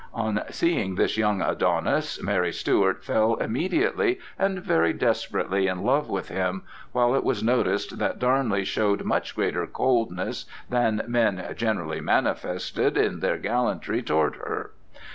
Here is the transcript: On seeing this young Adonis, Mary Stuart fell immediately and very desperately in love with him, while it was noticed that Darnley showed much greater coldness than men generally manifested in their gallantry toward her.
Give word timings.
On 0.15 0.41
seeing 0.49 0.95
this 0.95 1.15
young 1.15 1.43
Adonis, 1.43 2.23
Mary 2.23 2.51
Stuart 2.51 3.05
fell 3.05 3.35
immediately 3.35 4.19
and 4.39 4.57
very 4.59 4.93
desperately 4.93 5.67
in 5.67 5.83
love 5.83 6.09
with 6.09 6.29
him, 6.29 6.63
while 6.91 7.13
it 7.13 7.23
was 7.23 7.43
noticed 7.43 7.99
that 7.99 8.17
Darnley 8.17 8.65
showed 8.65 9.03
much 9.03 9.35
greater 9.35 9.67
coldness 9.67 10.45
than 10.67 11.03
men 11.05 11.53
generally 11.55 12.01
manifested 12.01 12.97
in 12.97 13.19
their 13.19 13.37
gallantry 13.37 14.01
toward 14.01 14.37
her. 14.37 14.71